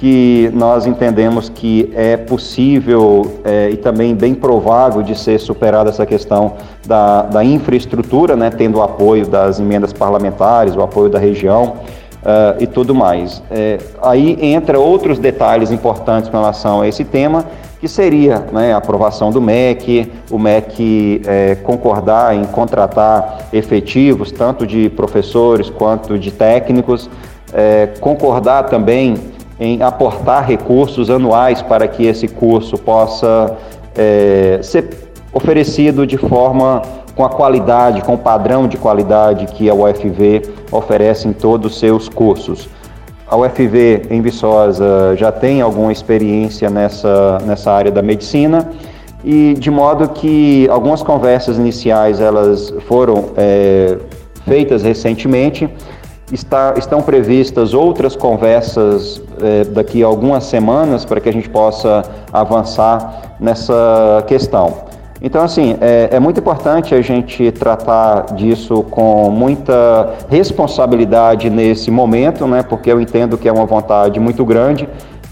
que 0.00 0.50
nós 0.54 0.86
entendemos 0.86 1.50
que 1.50 1.92
é 1.94 2.16
possível 2.16 3.40
é, 3.44 3.68
e 3.68 3.76
também 3.76 4.14
bem 4.14 4.32
provável 4.32 5.02
de 5.02 5.14
ser 5.14 5.38
superada 5.38 5.90
essa 5.90 6.06
questão 6.06 6.54
da, 6.86 7.22
da 7.22 7.44
infraestrutura, 7.44 8.34
né, 8.34 8.48
tendo 8.48 8.78
o 8.78 8.82
apoio 8.82 9.26
das 9.26 9.60
emendas 9.60 9.92
parlamentares, 9.92 10.74
o 10.74 10.80
apoio 10.80 11.10
da 11.10 11.18
região. 11.18 11.74
Uh, 12.20 12.62
e 12.62 12.66
tudo 12.66 12.94
mais. 12.94 13.42
É, 13.50 13.78
aí 14.02 14.36
entra 14.42 14.78
outros 14.78 15.18
detalhes 15.18 15.70
importantes 15.70 16.28
com 16.28 16.36
relação 16.36 16.82
a 16.82 16.86
esse 16.86 17.02
tema, 17.02 17.46
que 17.80 17.88
seria 17.88 18.44
né, 18.52 18.74
a 18.74 18.76
aprovação 18.76 19.30
do 19.30 19.40
MEC, 19.40 20.12
o 20.30 20.38
MEC 20.38 21.22
é, 21.26 21.54
concordar 21.54 22.36
em 22.36 22.44
contratar 22.44 23.48
efetivos, 23.54 24.30
tanto 24.30 24.66
de 24.66 24.90
professores 24.90 25.70
quanto 25.70 26.18
de 26.18 26.30
técnicos, 26.30 27.08
é, 27.54 27.88
concordar 28.00 28.64
também 28.64 29.14
em 29.58 29.82
aportar 29.82 30.46
recursos 30.46 31.08
anuais 31.08 31.62
para 31.62 31.88
que 31.88 32.04
esse 32.04 32.28
curso 32.28 32.76
possa 32.76 33.56
é, 33.96 34.58
ser 34.62 35.10
oferecido 35.32 36.06
de 36.06 36.18
forma 36.18 36.82
com 37.14 37.24
a 37.24 37.28
qualidade, 37.28 38.02
com 38.02 38.14
o 38.14 38.18
padrão 38.18 38.66
de 38.66 38.76
qualidade 38.76 39.46
que 39.46 39.68
a 39.68 39.74
UFV 39.74 40.42
oferece 40.70 41.28
em 41.28 41.32
todos 41.32 41.72
os 41.72 41.78
seus 41.78 42.08
cursos. 42.08 42.68
A 43.30 43.36
UFV 43.36 44.08
em 44.10 44.20
Viçosa 44.20 45.14
já 45.16 45.30
tem 45.30 45.60
alguma 45.60 45.92
experiência 45.92 46.68
nessa, 46.68 47.38
nessa 47.46 47.70
área 47.70 47.90
da 47.90 48.02
medicina 48.02 48.68
e 49.24 49.54
de 49.54 49.70
modo 49.70 50.08
que 50.08 50.68
algumas 50.68 51.02
conversas 51.02 51.56
iniciais 51.56 52.20
elas 52.20 52.74
foram 52.88 53.26
é, 53.36 53.98
feitas 54.44 54.82
recentemente. 54.82 55.68
Está, 56.32 56.74
estão 56.76 57.02
previstas 57.02 57.74
outras 57.74 58.14
conversas 58.16 59.20
é, 59.42 59.64
daqui 59.64 60.02
a 60.02 60.06
algumas 60.06 60.44
semanas 60.44 61.04
para 61.04 61.20
que 61.20 61.28
a 61.28 61.32
gente 61.32 61.48
possa 61.48 62.02
avançar 62.32 63.36
nessa 63.38 64.24
questão. 64.26 64.90
Então, 65.22 65.42
assim, 65.42 65.76
é, 65.82 66.08
é, 66.12 66.20
muito 66.20 66.40
importante 66.40 66.94
a 66.94 67.02
gente 67.02 67.50
tratar 67.52 68.34
disso 68.34 68.82
com 68.84 69.30
muita 69.30 70.14
responsabilidade 70.30 71.50
nesse 71.50 71.90
momento, 71.90 72.46
né? 72.46 72.62
Porque 72.62 72.90
eu 72.90 72.98
entendo 72.98 73.36
que 73.36 73.46
é 73.46 73.52
uma 73.52 73.66
vontade 73.66 74.18
muito 74.18 74.44
grande 74.46 74.88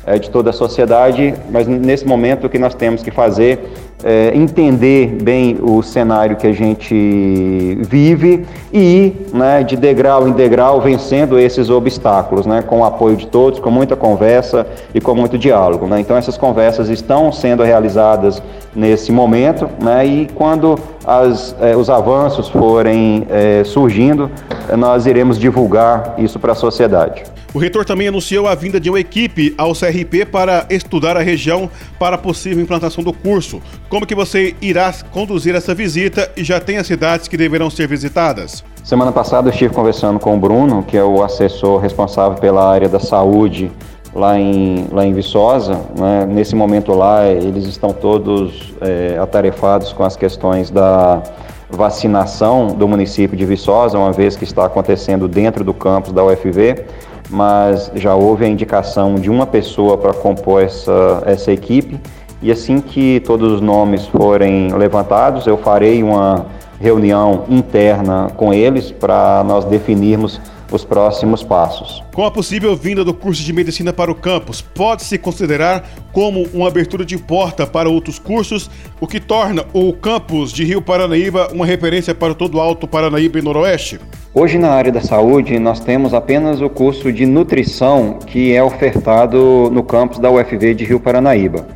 é, 0.08 0.18
de 0.18 0.30
toda 0.30 0.50
a 0.50 0.52
sociedade, 0.52 1.34
mas 1.50 1.66
nesse 1.66 2.06
momento 2.06 2.46
o 2.46 2.50
que 2.50 2.58
nós 2.58 2.74
temos 2.74 3.02
que 3.02 3.10
fazer 3.10 3.60
é, 4.02 4.30
entender 4.34 5.18
bem 5.22 5.58
o 5.60 5.82
cenário 5.82 6.36
que 6.36 6.46
a 6.46 6.52
gente 6.52 7.78
vive 7.88 8.46
e 8.72 8.78
ir 8.78 9.26
né, 9.34 9.62
de 9.62 9.76
degrau 9.76 10.28
em 10.28 10.32
degrau 10.32 10.80
vencendo 10.80 11.38
esses 11.38 11.68
obstáculos, 11.68 12.46
né, 12.46 12.62
com 12.62 12.80
o 12.80 12.84
apoio 12.84 13.16
de 13.16 13.26
todos, 13.26 13.58
com 13.58 13.70
muita 13.70 13.96
conversa 13.96 14.66
e 14.94 15.00
com 15.00 15.14
muito 15.14 15.36
diálogo. 15.36 15.86
Né? 15.86 16.00
Então 16.00 16.16
essas 16.16 16.38
conversas 16.38 16.88
estão 16.88 17.30
sendo 17.32 17.62
realizadas 17.62 18.42
nesse 18.74 19.10
momento 19.10 19.68
né, 19.82 20.06
e 20.06 20.28
quando 20.34 20.78
as, 21.04 21.56
eh, 21.60 21.76
os 21.76 21.90
avanços 21.90 22.48
forem 22.48 23.26
eh, 23.28 23.62
surgindo, 23.64 24.30
nós 24.76 25.06
iremos 25.06 25.38
divulgar 25.38 26.14
isso 26.18 26.38
para 26.38 26.52
a 26.52 26.54
sociedade. 26.54 27.24
O 27.54 27.58
reitor 27.58 27.82
também 27.82 28.08
anunciou 28.08 28.46
a 28.46 28.54
vinda 28.54 28.78
de 28.78 28.90
uma 28.90 29.00
equipe 29.00 29.54
ao 29.56 29.72
CRP 29.72 30.26
para 30.30 30.66
estudar 30.68 31.16
a 31.16 31.20
região 31.20 31.70
para 31.98 32.18
possível 32.18 32.62
implantação 32.62 33.02
do 33.02 33.10
curso. 33.10 33.62
Como 33.88 34.06
que 34.06 34.14
você 34.14 34.54
irá 34.60 34.92
conduzir 35.10 35.54
essa 35.54 35.74
visita 35.74 36.30
e 36.36 36.44
já 36.44 36.60
tem 36.60 36.76
as 36.76 36.86
cidades 36.86 37.26
que 37.26 37.38
deverão 37.38 37.70
ser 37.70 37.88
visitadas? 37.88 38.62
Semana 38.84 39.12
passada 39.12 39.48
eu 39.48 39.52
estive 39.52 39.72
conversando 39.72 40.18
com 40.18 40.36
o 40.36 40.38
Bruno, 40.38 40.82
que 40.82 40.96
é 40.96 41.02
o 41.02 41.22
assessor 41.22 41.80
responsável 41.80 42.36
pela 42.36 42.70
área 42.70 42.88
da 42.88 43.00
saúde 43.00 43.72
lá 44.14 44.38
em, 44.38 44.86
lá 44.92 45.06
em 45.06 45.14
Viçosa. 45.14 45.80
Né? 45.98 46.26
Nesse 46.26 46.54
momento 46.54 46.92
lá, 46.92 47.26
eles 47.26 47.64
estão 47.64 47.94
todos 47.94 48.74
é, 48.82 49.18
atarefados 49.18 49.94
com 49.94 50.04
as 50.04 50.16
questões 50.16 50.70
da 50.70 51.22
vacinação 51.70 52.68
do 52.68 52.86
município 52.86 53.36
de 53.36 53.46
Viçosa, 53.46 53.98
uma 53.98 54.12
vez 54.12 54.36
que 54.36 54.44
está 54.44 54.66
acontecendo 54.66 55.26
dentro 55.26 55.64
do 55.64 55.72
campus 55.72 56.12
da 56.12 56.22
UFV 56.22 56.84
mas 57.30 57.90
já 57.94 58.14
houve 58.14 58.44
a 58.44 58.48
indicação 58.48 59.16
de 59.16 59.30
uma 59.30 59.46
pessoa 59.46 59.96
para 59.98 60.12
compor 60.12 60.62
essa, 60.62 61.22
essa 61.26 61.52
equipe. 61.52 62.00
E 62.40 62.52
assim 62.52 62.80
que 62.80 63.20
todos 63.20 63.52
os 63.52 63.60
nomes 63.60 64.06
forem 64.06 64.72
levantados, 64.72 65.46
eu 65.46 65.56
farei 65.58 66.02
uma 66.02 66.46
reunião 66.80 67.44
interna 67.48 68.28
com 68.36 68.54
eles 68.54 68.92
para 68.92 69.42
nós 69.44 69.64
definirmos 69.64 70.40
os 70.70 70.84
próximos 70.84 71.42
passos. 71.42 72.02
Com 72.14 72.24
a 72.24 72.30
possível 72.30 72.74
vinda 72.76 73.04
do 73.04 73.14
curso 73.14 73.42
de 73.42 73.52
medicina 73.52 73.92
para 73.92 74.10
o 74.10 74.14
campus, 74.14 74.60
pode-se 74.60 75.18
considerar 75.18 75.88
como 76.12 76.46
uma 76.52 76.68
abertura 76.68 77.04
de 77.04 77.16
porta 77.16 77.66
para 77.66 77.88
outros 77.88 78.18
cursos, 78.18 78.70
o 79.00 79.06
que 79.06 79.20
torna 79.20 79.64
o 79.72 79.92
campus 79.92 80.52
de 80.52 80.64
Rio 80.64 80.82
Paranaíba 80.82 81.48
uma 81.52 81.64
referência 81.64 82.14
para 82.14 82.34
todo 82.34 82.56
o 82.56 82.60
Alto 82.60 82.86
Paranaíba 82.86 83.38
e 83.38 83.42
Noroeste? 83.42 84.00
Hoje, 84.34 84.58
na 84.58 84.70
área 84.70 84.92
da 84.92 85.00
saúde, 85.00 85.58
nós 85.58 85.80
temos 85.80 86.12
apenas 86.12 86.60
o 86.60 86.68
curso 86.68 87.12
de 87.12 87.24
nutrição 87.26 88.18
que 88.26 88.52
é 88.52 88.62
ofertado 88.62 89.70
no 89.72 89.82
campus 89.82 90.18
da 90.18 90.30
UFV 90.30 90.74
de 90.74 90.84
Rio 90.84 91.00
Paranaíba. 91.00 91.66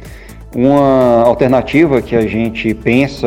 Uma 0.55 1.23
alternativa 1.23 2.03
que 2.03 2.15
a 2.15 2.27
gente 2.27 2.75
pensa 2.75 3.27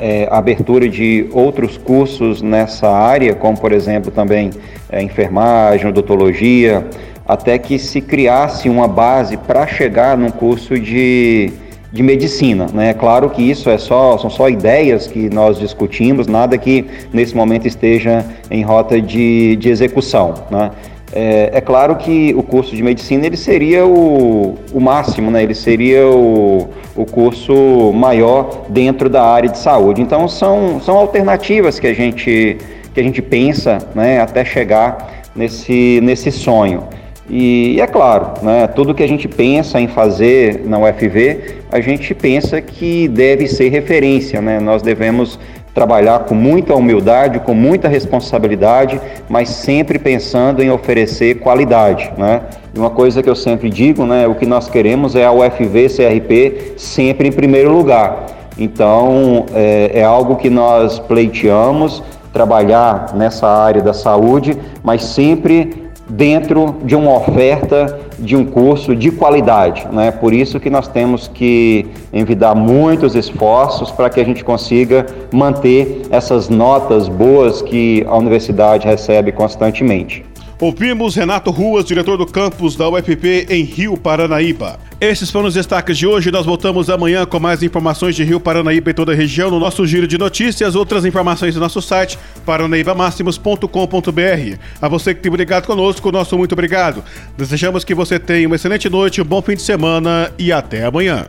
é 0.00 0.26
a 0.28 0.38
abertura 0.38 0.88
de 0.88 1.28
outros 1.32 1.78
cursos 1.78 2.42
nessa 2.42 2.90
área, 2.90 3.32
como 3.32 3.56
por 3.56 3.70
exemplo 3.70 4.10
também 4.10 4.50
é, 4.90 5.00
enfermagem, 5.00 5.86
odontologia, 5.86 6.84
até 7.26 7.58
que 7.58 7.78
se 7.78 8.00
criasse 8.00 8.68
uma 8.68 8.88
base 8.88 9.36
para 9.36 9.68
chegar 9.68 10.18
num 10.18 10.30
curso 10.30 10.76
de, 10.76 11.52
de 11.92 12.02
medicina. 12.02 12.66
Né? 12.74 12.92
Claro 12.92 13.30
que 13.30 13.40
isso 13.40 13.70
é 13.70 13.78
só, 13.78 14.18
são 14.18 14.28
só 14.28 14.48
ideias 14.48 15.06
que 15.06 15.30
nós 15.30 15.60
discutimos, 15.60 16.26
nada 16.26 16.58
que 16.58 16.84
nesse 17.12 17.36
momento 17.36 17.68
esteja 17.68 18.24
em 18.50 18.64
rota 18.64 19.00
de, 19.00 19.54
de 19.56 19.68
execução. 19.68 20.34
Né? 20.50 20.72
É, 21.16 21.50
é, 21.52 21.60
claro 21.60 21.94
que 21.94 22.34
o 22.36 22.42
curso 22.42 22.74
de 22.74 22.82
medicina 22.82 23.24
ele 23.24 23.36
seria 23.36 23.86
o, 23.86 24.58
o 24.72 24.80
máximo, 24.80 25.30
né? 25.30 25.44
ele 25.44 25.54
seria 25.54 26.08
o, 26.08 26.68
o 26.96 27.06
curso 27.06 27.92
maior 27.94 28.64
dentro 28.68 29.08
da 29.08 29.22
área 29.22 29.48
de 29.48 29.58
saúde. 29.58 30.02
Então 30.02 30.26
são, 30.26 30.80
são 30.80 30.96
alternativas 30.96 31.78
que 31.78 31.86
a 31.86 31.94
gente, 31.94 32.58
que 32.92 32.98
a 32.98 33.02
gente 33.02 33.22
pensa 33.22 33.78
né, 33.94 34.20
até 34.20 34.44
chegar 34.44 35.22
nesse, 35.36 36.00
nesse 36.02 36.32
sonho. 36.32 36.82
E, 37.30 37.76
e, 37.76 37.80
é 37.80 37.86
claro, 37.86 38.32
né, 38.42 38.66
tudo 38.66 38.92
que 38.92 39.02
a 39.04 39.08
gente 39.08 39.28
pensa 39.28 39.80
em 39.80 39.86
fazer 39.86 40.62
na 40.66 40.80
UFV, 40.80 41.58
a 41.70 41.80
gente 41.80 42.12
pensa 42.12 42.60
que 42.60 43.06
deve 43.06 43.46
ser 43.46 43.68
referência. 43.68 44.40
Né? 44.40 44.58
Nós 44.58 44.82
devemos 44.82 45.38
trabalhar 45.74 46.20
com 46.20 46.34
muita 46.34 46.74
humildade, 46.74 47.40
com 47.40 47.52
muita 47.52 47.88
responsabilidade, 47.88 49.00
mas 49.28 49.48
sempre 49.48 49.98
pensando 49.98 50.62
em 50.62 50.70
oferecer 50.70 51.40
qualidade. 51.40 52.12
Né? 52.16 52.42
E 52.72 52.78
uma 52.78 52.90
coisa 52.90 53.22
que 53.22 53.28
eu 53.28 53.34
sempre 53.34 53.68
digo, 53.68 54.06
né, 54.06 54.26
o 54.28 54.36
que 54.36 54.46
nós 54.46 54.68
queremos 54.68 55.16
é 55.16 55.24
a 55.24 55.32
UFV 55.32 55.88
CRP 55.88 56.74
sempre 56.76 57.28
em 57.28 57.32
primeiro 57.32 57.72
lugar. 57.72 58.26
Então, 58.56 59.46
é, 59.52 59.90
é 59.94 60.04
algo 60.04 60.36
que 60.36 60.48
nós 60.48 61.00
pleiteamos, 61.00 62.02
trabalhar 62.32 63.14
nessa 63.14 63.48
área 63.48 63.82
da 63.82 63.92
saúde, 63.92 64.56
mas 64.82 65.04
sempre 65.04 65.83
dentro 66.08 66.76
de 66.84 66.94
uma 66.94 67.16
oferta 67.16 67.98
de 68.18 68.36
um 68.36 68.44
curso 68.44 68.94
de 68.94 69.10
qualidade. 69.10 69.86
Né? 69.90 70.10
Por 70.10 70.32
isso 70.32 70.60
que 70.60 70.70
nós 70.70 70.86
temos 70.86 71.28
que 71.28 71.86
envidar 72.12 72.54
muitos 72.54 73.14
esforços 73.14 73.90
para 73.90 74.10
que 74.10 74.20
a 74.20 74.24
gente 74.24 74.44
consiga 74.44 75.06
manter 75.32 76.02
essas 76.10 76.48
notas 76.48 77.08
boas 77.08 77.62
que 77.62 78.04
a 78.08 78.16
universidade 78.16 78.86
recebe 78.86 79.32
constantemente. 79.32 80.24
Ouvimos 80.64 81.14
Renato 81.14 81.50
Ruas, 81.50 81.84
diretor 81.84 82.16
do 82.16 82.24
campus 82.24 82.74
da 82.74 82.88
UFP 82.88 83.46
em 83.50 83.64
Rio 83.64 83.98
Paranaíba. 83.98 84.80
Esses 84.98 85.30
foram 85.30 85.48
os 85.48 85.52
destaques 85.52 85.98
de 85.98 86.06
hoje. 86.06 86.30
Nós 86.30 86.46
voltamos 86.46 86.88
amanhã 86.88 87.26
com 87.26 87.38
mais 87.38 87.62
informações 87.62 88.16
de 88.16 88.24
Rio 88.24 88.40
Paranaíba 88.40 88.88
e 88.88 88.94
toda 88.94 89.12
a 89.12 89.14
região 89.14 89.50
no 89.50 89.60
nosso 89.60 89.86
giro 89.86 90.08
de 90.08 90.16
notícias. 90.16 90.74
Outras 90.74 91.04
informações 91.04 91.52
do 91.52 91.60
nosso 91.60 91.82
site, 91.82 92.18
paranaibamáximos.com.br. 92.46 94.58
A 94.80 94.88
você 94.88 95.14
que 95.14 95.20
tem 95.20 95.30
ligado 95.34 95.66
conosco, 95.66 96.10
nosso 96.10 96.38
muito 96.38 96.52
obrigado. 96.52 97.04
Desejamos 97.36 97.84
que 97.84 97.94
você 97.94 98.18
tenha 98.18 98.46
uma 98.46 98.56
excelente 98.56 98.88
noite, 98.88 99.20
um 99.20 99.24
bom 99.26 99.42
fim 99.42 99.56
de 99.56 99.62
semana 99.62 100.32
e 100.38 100.50
até 100.50 100.86
amanhã. 100.86 101.26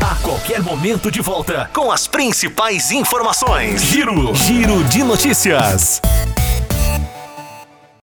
A 0.00 0.14
qualquer 0.22 0.62
momento 0.62 1.10
de 1.10 1.20
volta 1.20 1.68
com 1.72 1.90
as 1.90 2.06
principais 2.06 2.92
informações. 2.92 3.82
Giro, 3.82 4.32
giro 4.32 4.84
de 4.84 5.02
notícias. 5.02 6.00